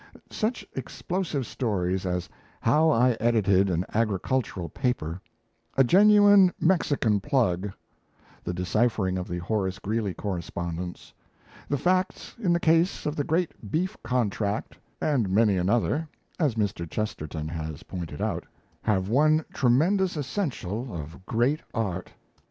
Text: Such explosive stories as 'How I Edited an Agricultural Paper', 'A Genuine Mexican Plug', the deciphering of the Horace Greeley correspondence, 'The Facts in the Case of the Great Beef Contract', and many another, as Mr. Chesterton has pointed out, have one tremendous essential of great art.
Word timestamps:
Such 0.31 0.65
explosive 0.75 1.45
stories 1.45 2.07
as 2.07 2.27
'How 2.59 2.89
I 2.89 3.11
Edited 3.19 3.69
an 3.69 3.85
Agricultural 3.93 4.67
Paper', 4.69 5.21
'A 5.77 5.83
Genuine 5.83 6.51
Mexican 6.59 7.19
Plug', 7.19 7.71
the 8.43 8.51
deciphering 8.51 9.19
of 9.19 9.27
the 9.27 9.37
Horace 9.37 9.77
Greeley 9.77 10.15
correspondence, 10.15 11.13
'The 11.69 11.77
Facts 11.77 12.33
in 12.39 12.51
the 12.51 12.59
Case 12.59 13.05
of 13.05 13.15
the 13.15 13.23
Great 13.23 13.69
Beef 13.69 13.95
Contract', 14.01 14.75
and 14.99 15.29
many 15.29 15.55
another, 15.55 16.07
as 16.39 16.55
Mr. 16.55 16.89
Chesterton 16.89 17.47
has 17.49 17.83
pointed 17.83 18.23
out, 18.23 18.47
have 18.81 19.07
one 19.07 19.45
tremendous 19.53 20.17
essential 20.17 20.91
of 20.91 21.27
great 21.27 21.61
art. 21.75 22.11